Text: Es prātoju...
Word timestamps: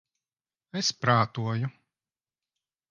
Es 0.81 0.89
prātoju... 1.03 1.71